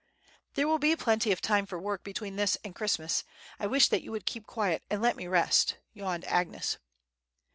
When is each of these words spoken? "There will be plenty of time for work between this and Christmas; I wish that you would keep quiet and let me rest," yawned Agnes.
"There 0.55 0.67
will 0.67 0.79
be 0.79 0.95
plenty 0.95 1.31
of 1.31 1.41
time 1.41 1.67
for 1.67 1.77
work 1.77 2.03
between 2.03 2.35
this 2.35 2.57
and 2.63 2.73
Christmas; 2.73 3.23
I 3.59 3.67
wish 3.67 3.87
that 3.89 4.01
you 4.01 4.11
would 4.11 4.25
keep 4.25 4.47
quiet 4.47 4.81
and 4.89 4.99
let 4.99 5.15
me 5.15 5.27
rest," 5.27 5.77
yawned 5.93 6.25
Agnes. 6.25 6.79